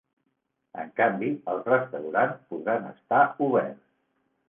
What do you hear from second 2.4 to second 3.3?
podran estar